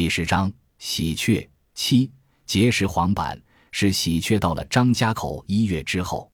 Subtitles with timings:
[0.00, 2.10] 第十章喜鹊七
[2.46, 3.38] 结识黄板
[3.70, 6.32] 是喜鹊到了张家口一月之后，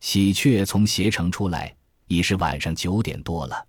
[0.00, 3.66] 喜鹊从携程出来已是晚上九点多了。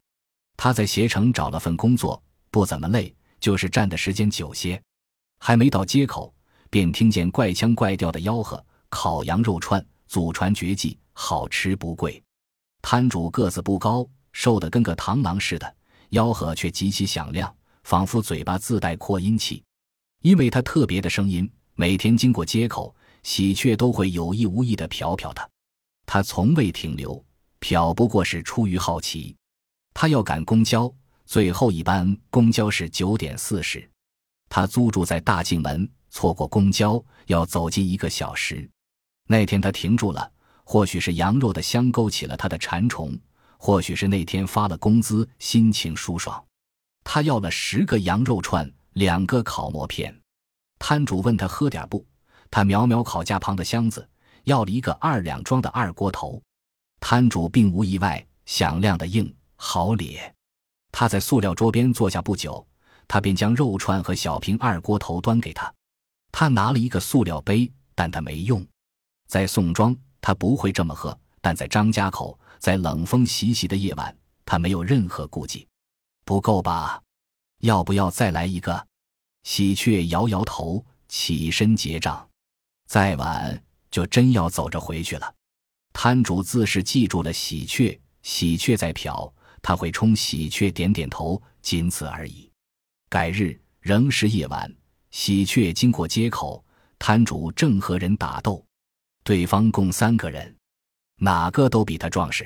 [0.55, 4.81] 他在携程找了份工作，不怎么累，就是站的时间久些。
[5.41, 6.33] 还没到街口，
[6.69, 12.23] 便听见怪腔怪调的吆喝：“烤羊肉串，祖传绝技，好吃不贵。”
[12.81, 15.75] 摊主个子不高，瘦得跟个螳螂似的，
[16.11, 17.53] 吆喝却极其响亮。
[17.83, 19.63] 仿佛嘴巴自带扩音器，
[20.21, 25.47] 因为他特别的声音，每天经过街口，喜鹊都会有意无意的瞟瞟他。
[26.05, 27.23] 他从未停留，
[27.61, 29.35] 瞟不过是出于好奇。
[29.93, 30.91] 他要赶公交，
[31.25, 33.87] 最后一班公交是九点四十。
[34.49, 38.69] 他租住在大镜门，错过公交要走近一个小时。
[39.27, 40.31] 那天他停住了，
[40.63, 43.17] 或许是羊肉的香勾起了他的馋虫，
[43.57, 46.43] 或许是那天发了工资，心情舒爽。
[47.03, 50.17] 他要了十个羊肉串，两个烤馍片。
[50.79, 52.05] 摊主问他喝点不？
[52.49, 54.07] 他瞄瞄烤架旁的箱子，
[54.43, 56.41] 要了一个二两装的二锅头。
[56.99, 60.33] 摊主并无意外，响亮的应好咧。
[60.91, 62.65] 他在塑料桌边坐下不久，
[63.07, 65.73] 他便将肉串和小瓶二锅头端给他。
[66.31, 68.65] 他拿了一个塑料杯，但他没用。
[69.27, 71.11] 在宋庄，他不会这么喝；
[71.41, 74.15] 但在张家口，在冷风习习的夜晚，
[74.45, 75.67] 他没有任何顾忌。
[76.23, 77.02] 不够吧？
[77.63, 78.87] 要不要再来一个？
[79.43, 82.29] 喜鹊摇摇头，起身结账。
[82.89, 85.33] 再晚就真要走着回去了。
[85.93, 89.31] 摊主自是记住了喜鹊，喜鹊在瞟，
[89.61, 92.51] 他会冲喜鹊点点头，仅此而已。
[93.09, 94.69] 改日仍是夜晚，
[95.11, 96.61] 喜鹊经过街口，
[96.99, 98.61] 摊主正和人打斗，
[99.23, 100.53] 对方共三个人，
[101.15, 102.45] 哪个都比他壮实，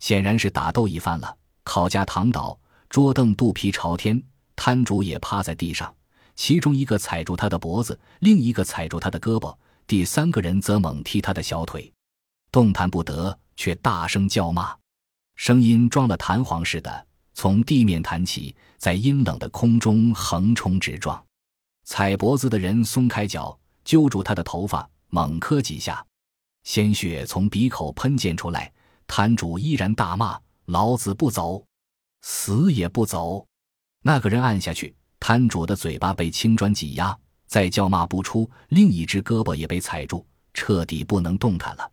[0.00, 1.38] 显然是打斗一番了。
[1.64, 2.58] 烤架躺倒。
[2.90, 4.22] 桌凳肚皮朝天，
[4.56, 5.94] 摊主也趴在地上，
[6.36, 11.92] 其中一个踩住他的脖子，另一个踩住他的胳膊，第三个人则猛踢他的小腿，
[12.50, 14.76] 动弹不得，却大声叫骂，
[15.36, 21.22] 声音装了弹簧似的，从地面弹起，在阴冷的空中横冲直撞。
[21.84, 26.04] 踩脖子的人松开脚，揪住他的头发，猛磕几下，
[26.64, 28.72] 鲜血从鼻口喷溅出来。
[29.08, 31.62] 摊主依然大骂：“老子不走！”
[32.22, 33.44] 死也不走，
[34.02, 41.90] 那个人按下去，摊主的嘴巴被青砖挤压，再叫骂不出，另一只胳膊也被踩住，彻底不能动弹了。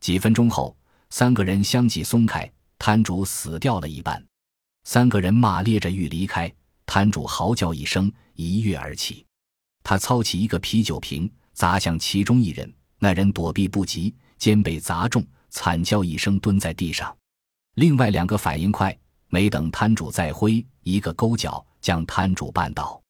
[0.00, 0.74] 几分钟后，
[1.10, 4.24] 三个人相继松开，摊主死掉了一半。
[4.84, 6.52] 三个人骂咧着欲离开，
[6.86, 9.24] 摊主嚎叫一声，一跃而起。
[9.84, 17.14] 他操起一个啤酒瓶砸向其中一人，那人躲避不及，肩被砸中，惨叫一声蹲在地上。
[17.74, 18.96] 另外两个反应快。
[19.34, 23.00] 没等摊主再挥，一个勾脚将摊主绊倒，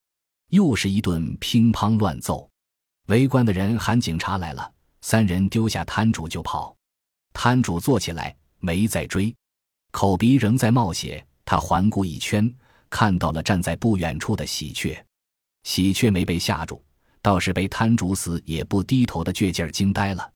[0.48, 2.48] 又是一顿乒乓乱揍。
[3.06, 6.74] 围观的人喊警察来了，三人丢下摊主就跑。
[7.32, 9.34] 摊主坐起来，没再追，
[9.90, 11.24] 口鼻仍在冒血。
[11.44, 12.50] 他环顾一圈，
[12.88, 15.04] 看到了站在不远处的喜鹊。
[15.64, 16.82] 喜鹊没被吓住，
[17.20, 20.32] 倒是被摊主死也不低头的倔劲儿惊呆了。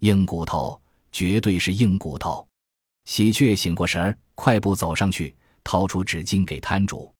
[0.00, 2.46] 硬骨头，绝对是硬骨头。
[3.06, 5.34] 喜鹊醒过神儿，快步走上去，
[5.64, 7.12] 掏出纸巾给摊主。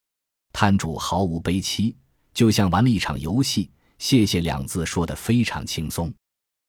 [0.52, 1.96] 摊主毫无悲戚，
[2.34, 3.70] 就像玩了一场游戏。
[3.98, 6.12] 谢谢两字说得非常轻松。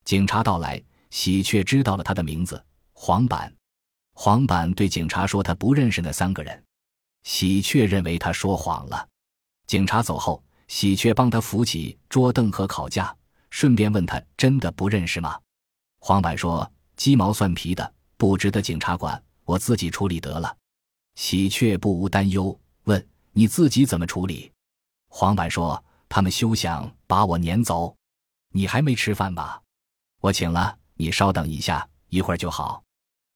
[0.06, 2.64] 警察到来，喜鹊知道了他的名字
[2.94, 3.54] 黄板。
[4.14, 6.64] 黄板对警察说他不认识那三个人。
[7.24, 9.08] 喜鹊认为他说谎了。
[9.66, 13.16] 警察走后，喜鹊帮他扶起桌凳和烤架，
[13.50, 15.40] 顺便问他真的不认识吗？
[16.00, 20.56] 黄板说：“鸡毛蒜皮的。”不值得警察管，我自己处理得了。
[21.16, 24.51] 喜鹊不无担忧，问：“你自己怎么处理？”
[25.09, 27.96] 黄板说：“他们休想把我撵走。”
[28.56, 29.62] 你还没吃饭吧？
[30.19, 32.84] 我请了，你稍等一下，一会儿就好。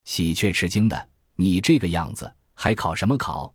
[0.06, 3.54] 喜鹊吃惊的：“你这个样子还烤什么烤？”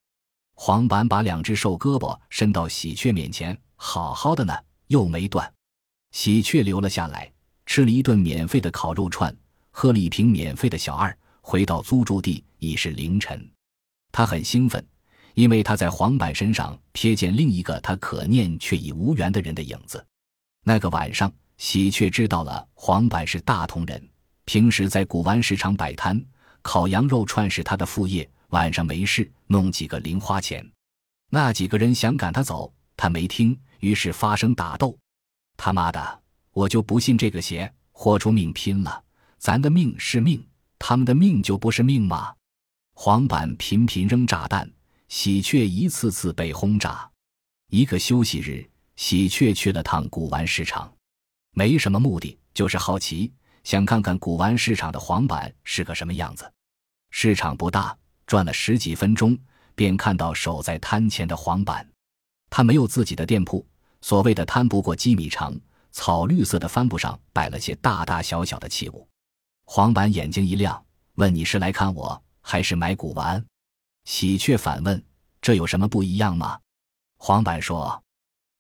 [0.55, 4.57] 黄板把两只瘦胳膊伸到喜鹊面前：“好好的呢，
[4.89, 5.53] 又没断。”
[6.13, 7.33] 喜鹊留了下来，
[7.67, 9.35] 吃了一顿免费的烤肉串。
[9.71, 13.52] 喝了一瓶免费的小二，回到租住地已是凌晨。
[14.13, 14.87] 他很兴奋，
[15.35, 20.05] 因为他在黄板身上瞥见另一个他可念却已无缘的人的影子。
[20.63, 24.09] 那个晚上，喜鹊知道了黄板是大同人，
[24.45, 26.23] 平时在古玩市场摆摊，
[26.61, 28.29] 烤羊肉串是他的副业。
[28.51, 30.63] 晚上没事，弄几个零花钱。
[31.31, 34.95] 那几个人想赶他走，他没听，于是发生打斗。
[35.57, 36.21] 他妈的，
[36.53, 39.03] 我就不信这个邪，豁出命拼了！
[39.39, 40.47] 咱的命是命，
[40.79, 42.35] 他们的命就不是命吗？
[43.05, 44.71] 黄板频频扔炸弹，
[45.09, 47.11] 喜鹊一次次被轰炸。
[47.67, 48.65] 一个休息日，
[48.95, 50.95] 喜鹊去了趟古玩市场，
[51.51, 53.33] 没什么目的，就是好奇，
[53.65, 56.49] 想看看古玩市场的黄板是个什么样子。
[57.11, 59.37] 市场不大，转了十几分钟，
[59.75, 61.85] 便看到守在摊前的黄板。
[62.51, 63.67] 他没有自己的店铺，
[64.01, 65.53] 所谓的摊不过几米长，
[65.91, 69.09] 草绿色的帆布上摆了些大大小小的器物。
[69.65, 73.45] 黄板眼睛一亮，问：“你是来看我，还是买古玩？”
[74.05, 75.03] 喜鹊反问
[75.41, 76.59] ：“这有什么不一样吗？”
[77.17, 78.03] 黄板说：“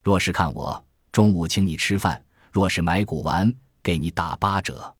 [0.02, 2.16] 若是看我，中午请你吃饭；
[2.50, 3.52] 若是买古玩，
[3.82, 4.96] 给你打八折。”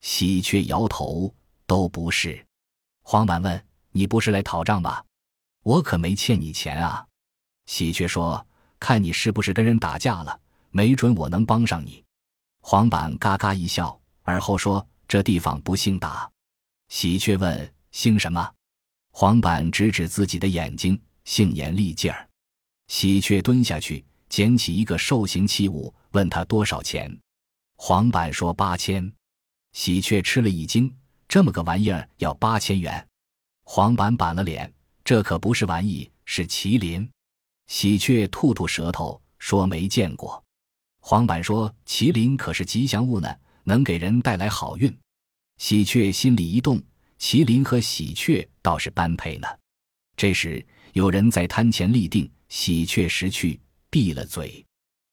[0.00, 1.34] 喜鹊摇头
[1.66, 2.46] ：“都不是。”
[3.02, 5.04] 黄板问：“你不是来讨账吧？
[5.62, 7.04] 我可没欠你钱啊。”
[7.66, 8.46] 喜鹊说
[8.78, 10.40] ：“看你是不是跟人打架了，
[10.70, 12.04] 没准我能帮上你。”
[12.62, 16.30] 黄板嘎嘎一笑，而后说：“这地方不姓打。”
[16.88, 18.52] 喜鹊问：“姓什么？”
[19.12, 22.28] 黄板指指自己的眼睛：“姓严，利劲儿。”
[22.88, 27.16] 喜鹊蹲下去捡起一个兽形器物，问他多少钱。
[27.76, 29.12] 黄板说：“八千。”
[29.72, 30.94] 喜鹊吃了一惊。
[31.28, 33.06] 这么个玩意儿要八千元，
[33.62, 34.72] 黄板板了脸，
[35.04, 37.08] 这可不是玩意，是麒麟。
[37.68, 40.42] 喜鹊吐吐舌头说没见过。
[40.98, 43.32] 黄板说：“麒麟可是吉祥物呢，
[43.62, 44.92] 能给人带来好运。”
[45.58, 46.82] 喜鹊心里一动，
[47.20, 49.46] 麒麟和喜鹊倒是般配呢。
[50.16, 54.64] 这时有人在摊前立定，喜鹊识趣，闭了嘴。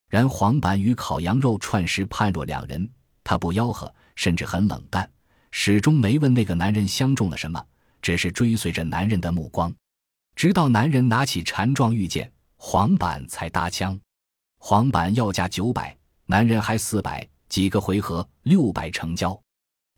[0.10, 2.90] 然黄板与烤羊肉串时判若两人，
[3.26, 5.08] 他不吆喝，甚至很冷淡。
[5.52, 7.64] 始终没问那个男人相中了什么，
[8.02, 9.74] 只是追随着男人的目光，
[10.34, 14.00] 直到男人拿起缠状玉剑，黄板才搭腔。
[14.60, 15.96] 黄板要价九百，
[16.26, 19.38] 男人还四百，几个回合六百成交。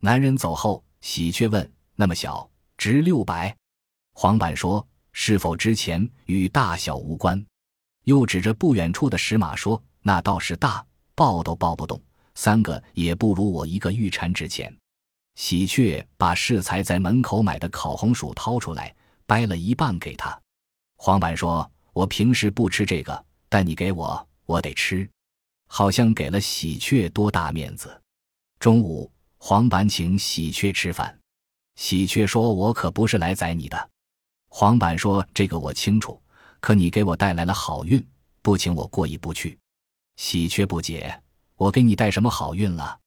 [0.02, 3.54] 男人走后，喜鹊问：“那么小，值六百？”
[4.16, 7.46] 黄板说：“是否值钱与大小无关。”
[8.08, 12.02] 又指着不远处的石马说：“那倒是大，抱都抱不动，
[12.36, 14.74] 三个也不如我一个玉蝉值钱。”
[15.36, 18.96] 喜鹊把适才在门口买的烤红薯掏出来，
[19.26, 20.42] 掰了一半给他。
[20.96, 25.10] 黄板说：“我平时不吃这个，但你给我，我得吃。”
[25.68, 28.02] 好像给了喜鹊多大面子。
[28.58, 31.19] 中午，黄板请喜鹊吃饭。
[31.80, 33.90] 喜鹊说：“我可不是来宰你的。”
[34.52, 36.22] 黄板说：“这个我清楚，
[36.60, 38.06] 可你给我带来了好运，
[38.42, 39.58] 不请我过意不去。”
[40.18, 41.18] 喜鹊不解
[41.56, 43.00] ：“我给你带什么好运了？”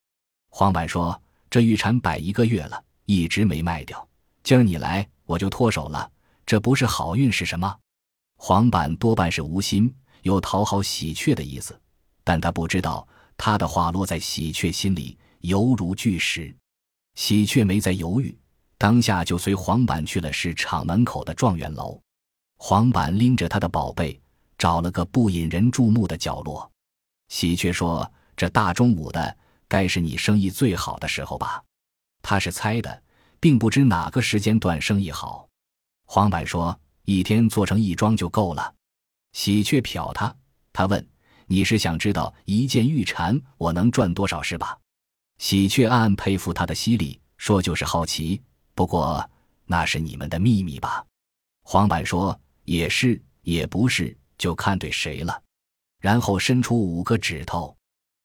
[0.48, 1.20] 黄板说。
[1.50, 4.08] 这玉蝉摆一个月了，一直没卖掉。
[4.42, 6.10] 今儿你来，我就脱手了。
[6.46, 7.76] 这不是好运是什么？
[8.38, 11.78] 黄板多半是无心，有讨好喜鹊的意思，
[12.24, 16.56] 但他不知道，他的话落在喜鹊心里，犹如巨石。
[17.16, 18.34] 喜鹊没再犹豫，
[18.82, 22.02] 当下就随黄板去了市场门口的状元楼。
[22.58, 24.20] 黄板拎着他的宝贝，
[24.58, 26.68] 找了个不引人注目的角落。
[27.28, 29.36] 喜鹊说：“这大中午的。”
[29.70, 31.62] 该是你生意最好的时候吧？
[32.22, 33.02] 他是猜的，
[33.38, 35.48] 并不知哪个时间段生意好。
[36.06, 36.76] 黄板说
[37.06, 38.74] ：“一天做成一桩就够了。”
[39.32, 40.34] 喜鹊瞟他，
[40.72, 41.08] 他问
[41.46, 44.76] ：“你是想知道一件玉蝉我能赚多少是吧？”
[45.38, 48.42] 喜鹊暗暗佩服他的犀利，说：“就是好奇。
[48.82, 49.30] 不过
[49.64, 51.06] 那是你们的秘密吧？”
[51.62, 52.36] 黄板说
[52.66, 55.40] ：“也是，也不是，就看对谁了。”
[56.02, 57.76] 然后伸出五个指头。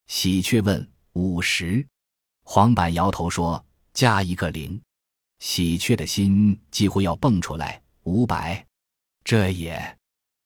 [0.08, 0.92] 喜鹊问。
[1.14, 1.86] 五十，
[2.44, 4.82] 黄板摇头说：“加一个零。”
[5.38, 7.80] 喜鹊的心几乎要蹦出来。
[8.04, 8.66] 五百，
[9.24, 9.98] 这也……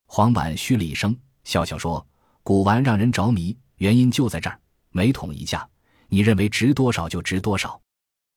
[0.08, 2.06] 黄板嘘了一声，笑笑说
[2.44, 5.66] ：“古玩让人着迷，原因就在这儿，每桶一价，
[6.10, 7.82] 你认为值多少就值多少。”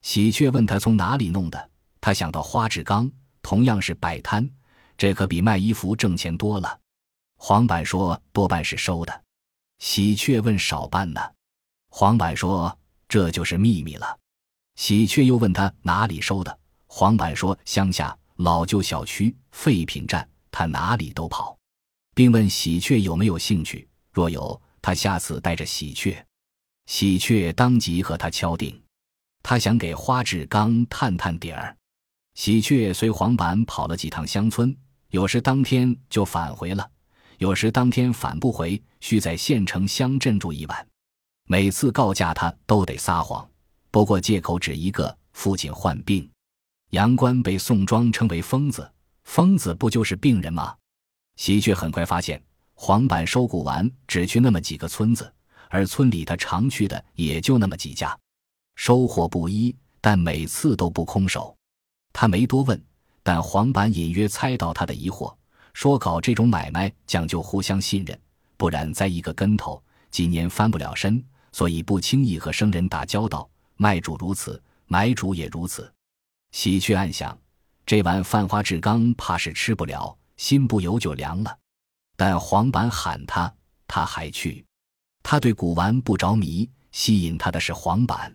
[0.05, 4.49] 喜鹊问他从哪里弄的，他想到花志刚，同样是摆摊，
[4.99, 6.79] 这可比卖衣服挣钱多了。
[7.39, 9.25] 黄板说：“多半是收的。”
[9.81, 11.21] 喜鹊问：“少半呢？”
[11.89, 14.19] 黄板说：“这就是秘密了。”
[14.77, 16.59] 喜鹊又问他哪里收的。
[16.87, 21.57] 黄板说：“乡下老旧小区废品站，他哪里都跑。”
[22.15, 23.89] 并问喜鹊有没有兴趣。
[24.13, 26.23] 若有，他下次带着喜鹊。
[26.85, 28.79] 喜鹊当即和他敲定，
[29.45, 31.77] 他想给花志刚探探底儿。
[32.35, 34.75] 喜鹊随黄板跑了几趟乡村，
[35.11, 36.91] 有时当天就返回了，
[37.37, 40.87] 有时当天返不回，需在县城乡镇住一晚。
[41.47, 43.47] 每次告假，他都得撒谎，
[43.91, 46.29] 不过借口只一个：父亲患病。
[46.91, 48.91] 杨官被宋庄称为疯子，
[49.25, 50.75] 疯子不就是病人吗？
[51.37, 55.31] 喜鹊很快发现，黄板收古玩只去那么几个村子，
[55.69, 58.19] 而村里他常去的也就那么几家，
[58.75, 61.57] 收获不一，但每次都不空手。
[62.13, 62.81] 他没多问，
[63.23, 65.35] 但黄板隐约猜到他的疑惑，
[65.73, 68.19] 说搞这种买卖讲究互相信任，
[68.57, 73.49] 不然栽一个跟头，几年翻不了身，所以不轻易和生人打交道。
[73.77, 75.93] 卖主如此，买主也如此。
[76.53, 77.37] 喜鹊暗想：
[77.85, 81.59] 这碗饭花炙缸怕是吃不了，心不由就凉了。
[82.17, 83.53] 但黄板喊他，
[83.89, 84.65] 他还去。
[85.25, 88.33] 他对古玩不着迷，吸引他的是黄板。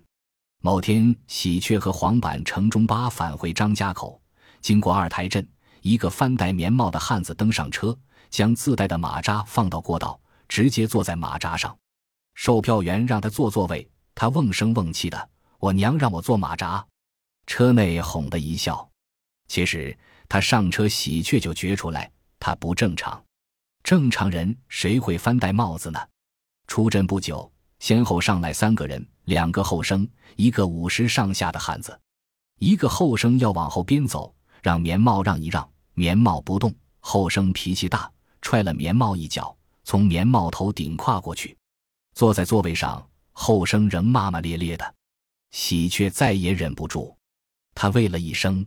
[0.62, 4.22] 某天，喜鹊和黄板乘中巴返回张家口，
[4.60, 5.48] 经过二台镇，
[5.82, 7.98] 一个翻戴棉帽的汉子登上车，
[8.30, 11.74] 将自带的马扎放到过道，直接坐在马扎上。
[12.34, 16.86] 售票员让他坐座位，他瓮声瓮气的：“我娘让我坐马扎。”
[17.48, 18.86] 车内哄的一笑。
[19.48, 19.98] 其实
[20.28, 23.24] 他上车，喜鹊就觉出来他不正常。
[23.82, 26.00] 正常人谁会翻戴帽子呢？
[26.68, 27.50] 出镇不久，
[27.80, 31.98] 先后上来三个人，两个后生，一个五十上下的汉子。
[32.58, 34.34] 一个后生要往后边走，
[34.64, 36.74] 让棉帽让一让，棉帽不动。
[37.00, 41.56] 后生脾气大，踹了棉帽一脚，从棉帽头顶跨过去，
[42.16, 43.08] 坐在座位上。
[43.32, 44.96] 后生仍骂骂咧咧的，
[45.52, 47.16] 喜鹊再也忍不住，
[47.76, 48.66] 他喂了一声：“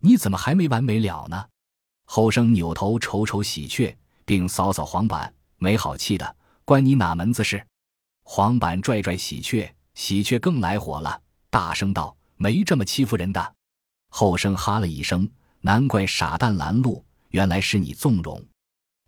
[0.00, 1.44] 你怎么还没完没了呢？”
[2.06, 3.94] 后生扭头瞅瞅喜鹊。
[4.24, 7.66] 并扫扫黄板，没好气的，关你哪门子事？
[8.22, 13.54] 黄板拽拽喜鹊，喜鹊更来火了，大声道：“没这么欺负人的。”
[14.08, 15.30] 后生哈了一声，
[15.60, 18.42] 难怪傻蛋拦路，原来是你纵容。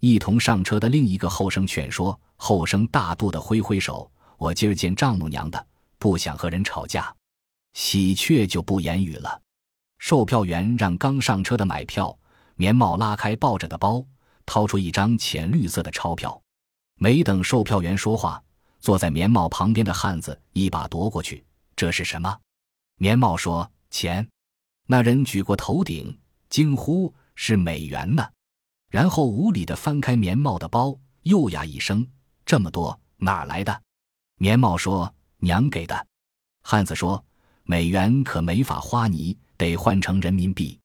[0.00, 5.66] 一同上车的另一个后生劝说，后生大度的挥挥手：“我今儿见丈母娘的，
[5.99, 7.11] 不想和人吵架。”
[7.72, 9.40] 喜鹊就不言语了。
[9.99, 12.14] 售票员让刚上车的买票，
[12.54, 14.04] 棉帽拉开抱着的包。
[14.44, 16.38] 掏出一张浅绿色的钞票，
[16.96, 18.42] 没等售票员说话，
[18.82, 21.42] 坐在棉帽旁边的汉子一把夺过去。
[21.74, 22.38] 这是什么？
[22.96, 24.28] 棉帽说：“钱。”
[24.86, 26.18] 那人举过头顶，
[26.50, 28.28] 惊呼：“是美元呢！”
[28.90, 32.06] 然后无理的翻开棉帽的包，又呀一声
[32.44, 33.82] ：“这么多，哪儿来的？”
[34.36, 36.06] 棉帽说：“娘给的。”
[36.62, 37.24] 汉子说
[37.62, 40.78] ：“美元可没法花，你得换成人民币。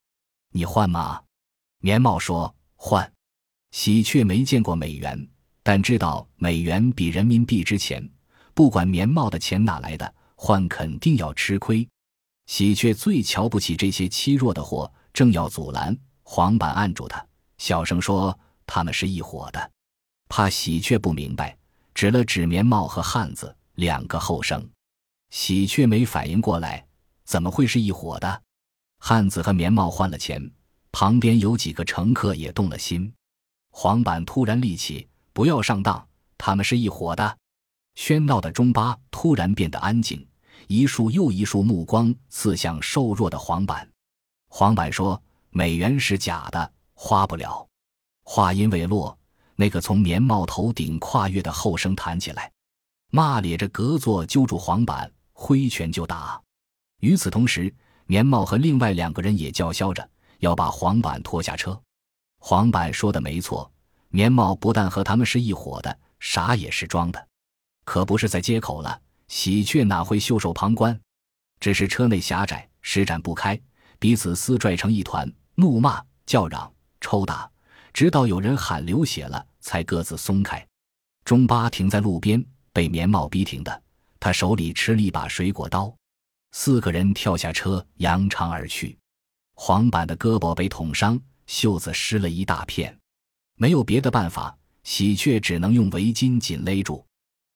[0.52, 1.22] 你换吗？”
[1.82, 3.12] 棉帽说：“换。”
[3.72, 5.28] 喜鹊没见过美元，
[5.68, 8.10] 但知道美元比人民币值钱。
[8.54, 11.86] 不管棉帽的钱哪来的，换肯定要吃亏。
[12.46, 15.94] 喜鹊最瞧不起这些欺弱的货，正要阻拦，
[16.24, 17.22] 黄板按住他，
[17.58, 19.72] 小声说：“他们是一伙的。”
[20.30, 21.58] 怕喜鹊不明白，
[21.94, 24.66] 指了指棉帽和汉子两个后生。
[25.32, 26.88] 喜鹊没反应过来，
[27.26, 28.42] 怎么会是一伙的？
[29.00, 30.50] 汉子和棉帽换了钱，
[30.94, 33.12] 旁边有几个乘客也动了心。
[33.72, 35.06] 黄板突然立起，
[35.38, 36.04] 不要上当，
[36.36, 37.38] 他们是一伙的。
[37.96, 40.28] 喧闹的中巴突然变得安静，
[40.66, 43.88] 一束又一束目光刺向瘦弱的黄板。
[44.50, 45.22] 黄板说
[45.54, 47.64] ：“美元是假的，花不了。”
[48.26, 49.16] 话音未落，
[49.56, 52.52] 那个从棉帽头顶跨越的后生弹起来，
[53.12, 56.42] 骂咧着隔座揪住黄板，挥拳就打。
[57.02, 57.72] 与此同时，
[58.08, 61.80] 棉帽和另外两个人也叫嚣着要把黄板拖下车。
[62.40, 63.72] 黄板说的没错，
[64.10, 67.28] 棉帽不但和他们是一伙的，傻也是装的，
[67.86, 69.02] 可不是在街口了。
[69.28, 71.00] 喜鹊哪会袖手旁观？
[71.60, 73.60] 只是车内狭窄，施展不开，
[74.00, 76.72] 彼此撕拽成一团，怒骂、叫嚷、
[77.02, 77.50] 抽打，
[77.92, 80.66] 直到有人喊流血了，才各自松开。
[81.26, 83.82] 中巴停在路边，被棉帽逼停的，
[84.20, 85.94] 他手里持了一把水果刀。
[86.52, 88.98] 四个人跳下车，扬长而去。
[89.56, 91.20] 黄板的胳膊被捅伤。
[91.48, 92.94] 袖子湿了一大片，
[93.58, 97.04] 没有别的办法，喜鹊只能用围巾紧勒住。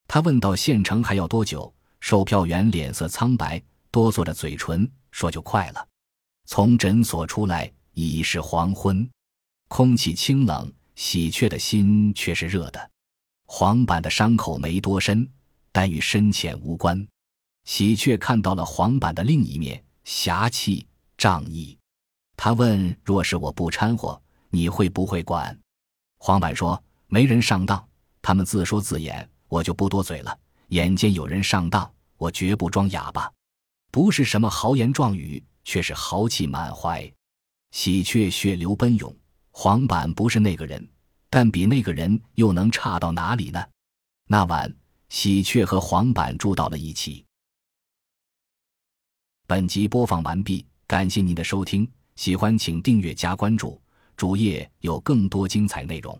[0.07, 1.73] 他问到县城还要多久？
[1.99, 5.87] 售票员脸色苍白，哆嗦着嘴唇说：“就快了。”
[6.47, 9.07] 从诊所出来已是黄昏，
[9.67, 12.89] 空气清冷，喜鹊的心却是热的。
[13.45, 15.29] 黄板的伤口没多深，
[15.71, 17.07] 但与深浅无关。
[17.65, 21.77] 喜鹊看到了黄板的另一面，侠气仗义。
[22.35, 25.55] 他问：“若是我不掺和，你会不会管？”
[26.23, 27.83] 黄板说：“没人上当，
[28.21, 30.37] 他们自说自演，我就不多嘴了。
[30.67, 33.27] 眼见有人上当，我绝不装哑巴。
[33.89, 37.11] 不是什么豪言壮语，却是豪气满怀。
[37.71, 39.11] 喜鹊血流奔涌，
[39.49, 40.87] 黄板不是那个人，
[41.27, 43.65] 但比那个人又能差到哪里呢？
[44.27, 44.71] 那晚，
[45.09, 47.25] 喜鹊和黄板住到了一起。
[49.47, 51.91] 本集播放完毕，感谢您的收听。
[52.15, 53.81] 喜欢请订阅加关注，
[54.15, 56.19] 主页有更多精彩内容。